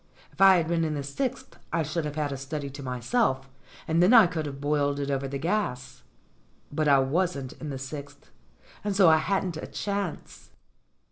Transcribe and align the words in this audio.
If 0.31 0.41
I 0.41 0.55
had 0.57 0.67
been 0.67 0.83
in 0.83 0.95
the 0.95 1.03
sixth 1.03 1.57
I 1.71 1.83
should 1.83 2.05
have 2.05 2.15
had 2.15 2.31
a 2.31 2.35
study 2.37 2.71
to 2.71 2.81
myself, 2.81 3.47
and 3.87 4.01
then 4.01 4.15
I 4.15 4.25
could 4.25 4.47
have 4.47 4.59
boiled 4.59 4.99
it 4.99 5.11
over 5.11 5.27
the 5.27 5.37
gas. 5.37 6.01
But 6.71 6.87
I 6.87 6.97
wasn't 6.97 7.53
in 7.61 7.69
the 7.69 7.77
sixth, 7.77 8.31
and 8.83 8.95
so 8.95 9.09
I 9.09 9.17
hadn't 9.17 9.57
a 9.57 9.67
chance. 9.67 10.49